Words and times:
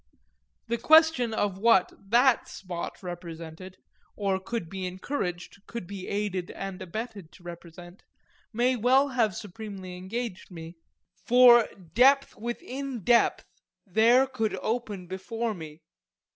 The 0.67 0.79
question 0.79 1.31
of 1.31 1.59
what 1.59 1.91
that 2.09 2.47
spot 2.47 3.03
represented, 3.03 3.77
or 4.15 4.39
could 4.39 4.67
be 4.67 4.87
encouraged, 4.87 5.61
could 5.67 5.85
be 5.85 6.07
aided 6.07 6.49
and 6.49 6.81
abetted, 6.81 7.31
to 7.33 7.43
represent, 7.43 8.01
may 8.51 8.75
well 8.75 9.09
have 9.09 9.35
supremely 9.35 9.95
engaged 9.95 10.49
me 10.49 10.73
for 11.27 11.67
depth 11.93 12.35
within 12.35 13.03
depth 13.03 13.45
there 13.85 14.25
could 14.25 14.55
only 14.55 14.63
open 14.67 15.05
before 15.05 15.53
me. 15.53 15.83